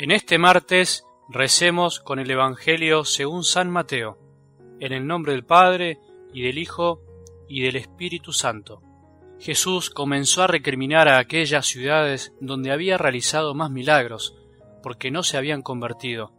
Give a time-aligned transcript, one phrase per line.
[0.00, 4.16] En este martes recemos con el Evangelio según San Mateo,
[4.80, 5.98] en el nombre del Padre,
[6.32, 7.02] y del Hijo,
[7.50, 8.80] y del Espíritu Santo.
[9.38, 14.34] Jesús comenzó a recriminar a aquellas ciudades donde había realizado más milagros,
[14.82, 16.32] porque no se habían convertido.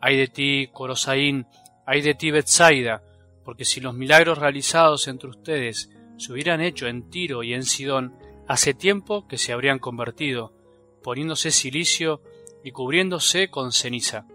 [0.00, 1.46] Ay de ti, Corosaín,
[1.84, 3.02] ay de ti, Bethsaida,
[3.44, 8.14] porque si los milagros realizados entre ustedes se hubieran hecho en Tiro y en Sidón,
[8.48, 10.54] hace tiempo que se habrían convertido,
[11.02, 12.22] poniéndose silicio
[12.64, 14.26] y cubriéndose con ceniza.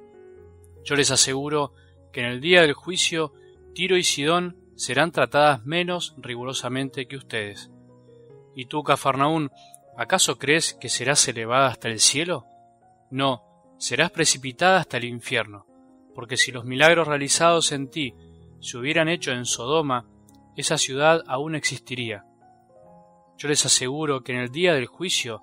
[0.84, 1.74] Yo les aseguro
[2.12, 3.34] que en el día del juicio
[3.74, 7.72] Tiro y Sidón serán tratadas menos rigurosamente que ustedes.
[8.56, 9.52] ¿Y tú, Cafarnaún,
[9.98, 12.46] acaso crees que serás elevada hasta el cielo?
[13.10, 13.44] No,
[13.78, 15.66] serás precipitada hasta el infierno,
[16.16, 18.14] porque si los milagros realizados en ti
[18.60, 20.08] se hubieran hecho en Sodoma,
[20.56, 22.26] esa ciudad aún existiría.
[23.38, 25.42] Yo les aseguro que en el día del juicio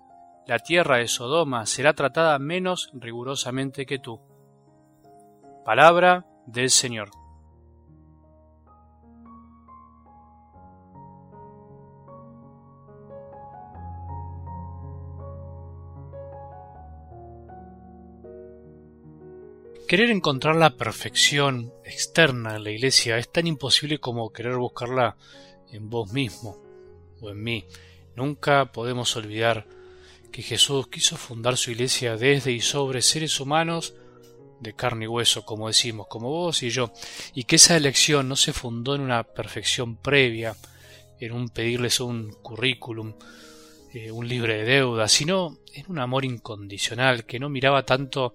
[0.51, 4.21] la tierra de Sodoma será tratada menos rigurosamente que tú.
[5.65, 7.11] Palabra del Señor.
[19.87, 25.17] Querer encontrar la perfección externa en la iglesia es tan imposible como querer buscarla
[25.71, 26.57] en vos mismo
[27.21, 27.65] o en mí.
[28.17, 29.79] Nunca podemos olvidar
[30.31, 33.95] que Jesús quiso fundar su iglesia desde y sobre seres humanos
[34.61, 36.93] de carne y hueso, como decimos, como vos y yo,
[37.35, 40.55] y que esa elección no se fundó en una perfección previa,
[41.19, 43.15] en un pedirles un currículum,
[43.93, 48.35] eh, un libre de deuda, sino en un amor incondicional que no miraba tanto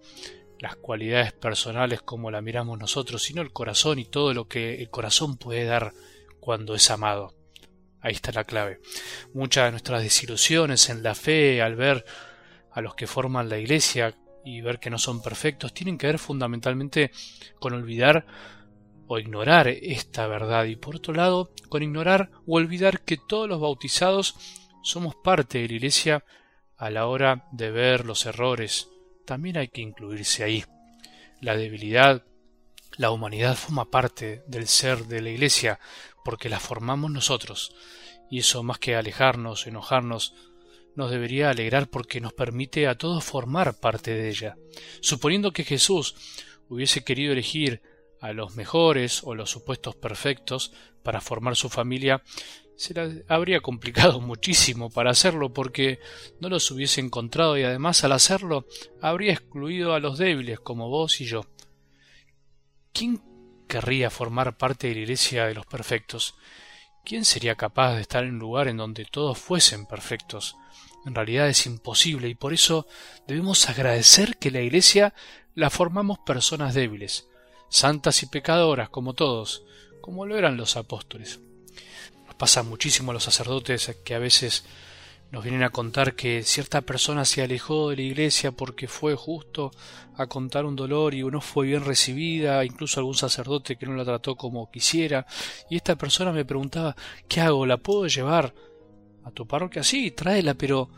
[0.60, 4.90] las cualidades personales como la miramos nosotros, sino el corazón y todo lo que el
[4.90, 5.94] corazón puede dar
[6.40, 7.35] cuando es amado.
[8.06, 8.82] Ahí está la clave.
[9.34, 12.06] Muchas de nuestras desilusiones en la fe al ver
[12.72, 14.14] a los que forman la iglesia
[14.46, 17.10] y ver que no son perfectos tienen que ver fundamentalmente
[17.60, 18.28] con olvidar
[19.08, 23.60] o ignorar esta verdad y por otro lado con ignorar o olvidar que todos los
[23.60, 24.36] bautizados
[24.84, 26.24] somos parte de la iglesia
[26.78, 28.88] a la hora de ver los errores.
[29.26, 30.64] También hay que incluirse ahí.
[31.42, 32.24] La debilidad,
[32.98, 35.80] la humanidad forma parte del ser de la iglesia
[36.26, 37.72] porque la formamos nosotros
[38.30, 40.34] y eso más que alejarnos, enojarnos,
[40.96, 44.58] nos debería alegrar porque nos permite a todos formar parte de ella.
[45.02, 46.16] Suponiendo que Jesús
[46.70, 47.82] hubiese querido elegir
[48.22, 52.24] a los mejores o los supuestos perfectos para formar su familia,
[52.76, 56.00] se le habría complicado muchísimo para hacerlo porque
[56.40, 58.66] no los hubiese encontrado y además al hacerlo
[59.02, 61.46] habría excluido a los débiles como vos y yo.
[62.94, 63.22] ¿Quién
[63.68, 66.36] querría formar parte de la iglesia de los perfectos?
[67.06, 70.58] ¿Quién sería capaz de estar en un lugar en donde todos fuesen perfectos?
[71.06, 72.88] En realidad es imposible y por eso
[73.28, 75.14] debemos agradecer que la Iglesia
[75.54, 77.28] la formamos personas débiles,
[77.70, 79.66] santas y pecadoras como todos,
[80.02, 81.40] como lo eran los apóstoles.
[82.26, 84.66] Nos pasa muchísimo a los sacerdotes que a veces
[85.32, 89.72] nos vienen a contar que cierta persona se alejó de la iglesia porque fue justo
[90.16, 94.06] a contar un dolor y no fue bien recibida, incluso algún sacerdote que no la
[94.06, 95.26] trató como quisiera,
[95.70, 96.96] y esta persona me preguntaba
[97.28, 97.66] ¿qué hago?
[97.66, 98.54] ¿La puedo llevar
[99.24, 99.84] a tu parroquia?
[99.84, 100.90] Sí, tráela, pero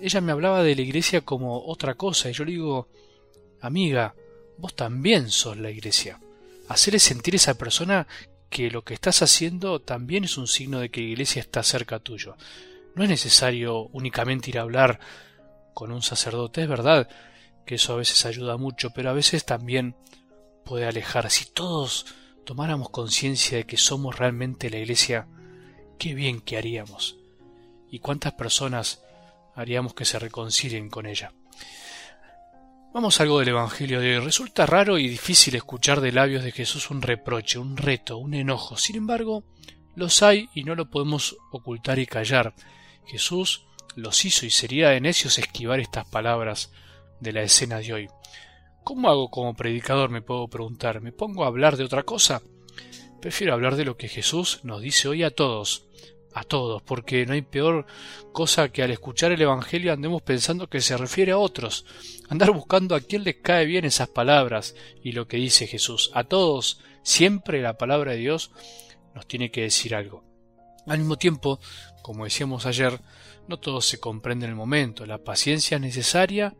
[0.00, 2.88] ella me hablaba de la iglesia como otra cosa, y yo le digo
[3.60, 4.14] amiga,
[4.58, 6.20] vos también sos la iglesia.
[6.68, 8.06] Hacerle sentir a esa persona
[8.50, 11.98] que lo que estás haciendo también es un signo de que la iglesia está cerca
[11.98, 12.36] tuyo.
[12.94, 15.00] No es necesario únicamente ir a hablar
[15.74, 17.08] con un sacerdote, es verdad
[17.66, 19.96] que eso a veces ayuda mucho, pero a veces también
[20.64, 21.30] puede alejar.
[21.30, 22.06] Si todos
[22.44, 25.26] tomáramos conciencia de que somos realmente la Iglesia,
[25.98, 27.16] qué bien que haríamos.
[27.90, 29.02] Y cuántas personas
[29.54, 31.32] haríamos que se reconcilien con ella.
[32.92, 34.24] Vamos a algo del Evangelio de hoy.
[34.24, 38.76] Resulta raro y difícil escuchar de labios de Jesús un reproche, un reto, un enojo.
[38.76, 39.44] Sin embargo,
[39.96, 42.54] los hay y no lo podemos ocultar y callar.
[43.06, 43.66] Jesús
[43.96, 46.72] los hizo y sería de necios esquivar estas palabras
[47.20, 48.08] de la escena de hoy.
[48.82, 50.10] ¿Cómo hago como predicador?
[50.10, 51.00] me puedo preguntar.
[51.00, 52.42] ¿Me pongo a hablar de otra cosa?
[53.20, 55.86] Prefiero hablar de lo que Jesús nos dice hoy a todos,
[56.34, 57.86] a todos, porque no hay peor
[58.32, 61.86] cosa que al escuchar el Evangelio andemos pensando que se refiere a otros,
[62.28, 66.10] andar buscando a quién les cae bien esas palabras y lo que dice Jesús.
[66.12, 68.50] A todos, siempre la palabra de Dios
[69.14, 70.33] nos tiene que decir algo.
[70.86, 71.60] Al mismo tiempo,
[72.02, 73.00] como decíamos ayer,
[73.48, 75.06] no todo se comprende en el momento.
[75.06, 76.54] La paciencia es necesaria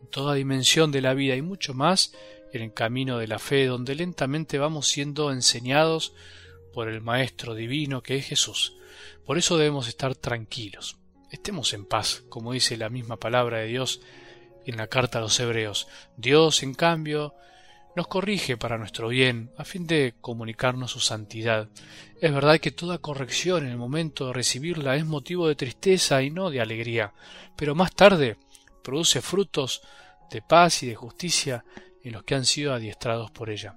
[0.00, 2.12] en toda dimensión de la vida y mucho más
[2.52, 6.12] en el camino de la fe, donde lentamente vamos siendo enseñados
[6.72, 8.76] por el Maestro Divino que es Jesús.
[9.24, 10.98] Por eso debemos estar tranquilos.
[11.30, 14.00] Estemos en paz, como dice la misma palabra de Dios,
[14.66, 15.88] en la carta a los hebreos.
[16.16, 17.34] Dios, en cambio,
[17.96, 21.68] nos corrige para nuestro bien, a fin de comunicarnos su santidad.
[22.20, 26.30] Es verdad que toda corrección en el momento de recibirla es motivo de tristeza y
[26.30, 27.12] no de alegría,
[27.56, 28.36] pero más tarde
[28.82, 29.82] produce frutos
[30.30, 31.64] de paz y de justicia
[32.02, 33.76] en los que han sido adiestrados por ella.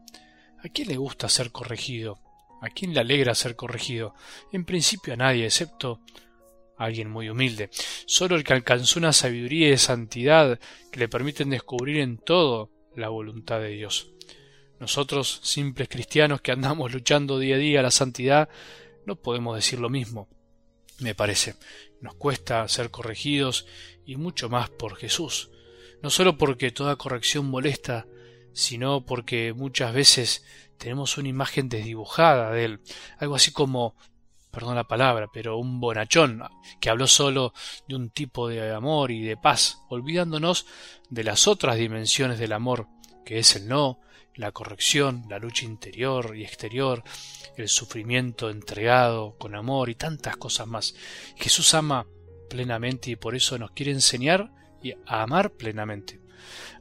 [0.64, 2.19] ¿A quién le gusta ser corregido?
[2.62, 4.16] ¿A quién le alegra ser corregido?
[4.52, 6.02] En principio a nadie, excepto
[6.78, 7.69] a alguien muy humilde.
[8.08, 10.60] Solo el que alcanzó una sabiduría y santidad
[10.92, 14.10] que le permiten descubrir en todo la voluntad de Dios.
[14.80, 18.50] Nosotros, simples cristianos que andamos luchando día a día a la santidad,
[19.06, 20.28] no podemos decir lo mismo,
[21.00, 21.56] me parece.
[22.02, 23.66] Nos cuesta ser corregidos
[24.06, 25.50] y mucho más por Jesús.
[26.02, 28.08] No solo porque toda corrección molesta,
[28.54, 30.44] sino porque muchas veces
[30.78, 32.80] tenemos una imagen desdibujada de él,
[33.18, 33.96] algo así como
[34.57, 36.42] perdón la palabra, pero un bonachón
[36.81, 37.54] que habló solo
[37.88, 40.65] de un tipo de amor y de paz, olvidándonos
[41.12, 42.88] de las otras dimensiones del amor,
[43.24, 44.00] que es el no,
[44.33, 47.04] la corrección, la lucha interior y exterior,
[47.56, 50.95] el sufrimiento entregado con amor y tantas cosas más.
[51.36, 52.07] Jesús ama
[52.50, 54.50] plenamente y por eso nos quiere enseñar
[55.06, 56.19] a amar plenamente.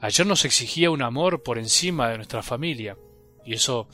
[0.00, 2.96] Ayer nos exigía un amor por encima de nuestra familia,
[3.44, 3.86] y eso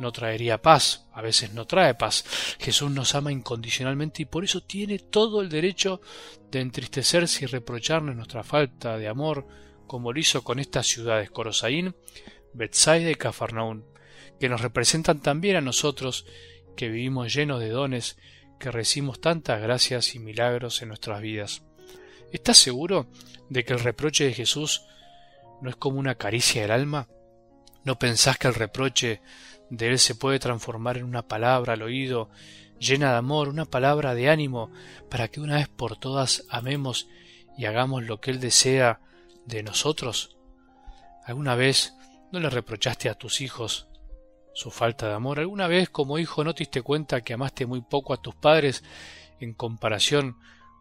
[0.00, 2.24] no traería paz, a veces no trae paz.
[2.58, 6.00] Jesús nos ama incondicionalmente y por eso tiene todo el derecho
[6.50, 9.46] de entristecerse y reprocharnos nuestra falta de amor,
[9.86, 11.94] como lo hizo con estas ciudades Corosaín,
[12.54, 13.84] Bethsaida y Cafarnaún,
[14.40, 16.24] que nos representan también a nosotros,
[16.76, 18.16] que vivimos llenos de dones,
[18.58, 21.62] que recibimos tantas gracias y milagros en nuestras vidas.
[22.32, 23.08] ¿Estás seguro
[23.50, 24.82] de que el reproche de Jesús
[25.60, 27.06] no es como una caricia del alma?
[27.84, 29.20] ¿No pensás que el reproche
[29.70, 32.28] de Él se puede transformar en una palabra al oído,
[32.78, 34.70] llena de amor, una palabra de ánimo,
[35.08, 37.08] para que una vez por todas amemos
[37.56, 39.00] y hagamos lo que Él desea
[39.46, 40.36] de nosotros?
[41.24, 41.94] ¿Alguna vez
[42.32, 43.88] no le reprochaste a tus hijos
[44.54, 45.38] su falta de amor?
[45.38, 48.82] ¿Alguna vez como hijo no te diste cuenta que amaste muy poco a tus padres
[49.38, 50.38] en comparación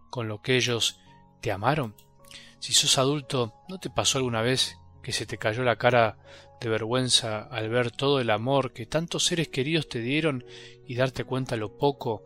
[0.10, 1.00] con lo que ellos
[1.42, 1.96] te amaron?
[2.60, 6.18] Si sos adulto, ¿no te pasó alguna vez que se te cayó la cara
[6.60, 10.46] de vergüenza al ver todo el amor que tantos seres queridos te dieron
[10.86, 12.24] y darte cuenta lo poco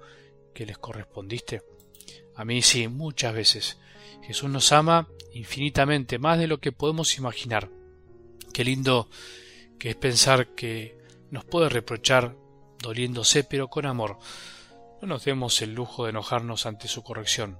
[0.53, 1.61] que les correspondiste?
[2.35, 3.77] A mí sí, muchas veces.
[4.23, 7.69] Jesús nos ama infinitamente, más de lo que podemos imaginar.
[8.53, 9.09] Qué lindo
[9.79, 10.97] que es pensar que
[11.29, 12.35] nos puede reprochar
[12.79, 14.17] doliéndose, pero con amor.
[15.01, 17.57] No nos demos el lujo de enojarnos ante su corrección.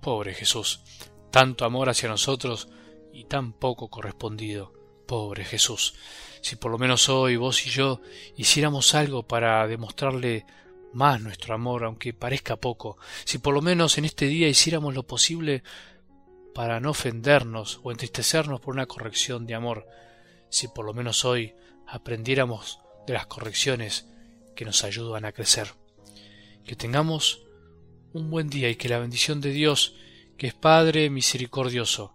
[0.00, 0.82] Pobre Jesús,
[1.30, 2.68] tanto amor hacia nosotros
[3.12, 4.72] y tan poco correspondido.
[5.06, 5.94] Pobre Jesús,
[6.40, 8.00] si por lo menos hoy vos y yo
[8.36, 10.46] hiciéramos algo para demostrarle
[10.92, 15.06] más nuestro amor, aunque parezca poco, si por lo menos en este día hiciéramos lo
[15.06, 15.62] posible
[16.54, 19.86] para no ofendernos o entristecernos por una corrección de amor,
[20.48, 21.54] si por lo menos hoy
[21.86, 24.06] aprendiéramos de las correcciones
[24.54, 25.74] que nos ayudan a crecer.
[26.64, 27.42] Que tengamos
[28.12, 29.94] un buen día y que la bendición de Dios,
[30.36, 32.14] que es Padre misericordioso,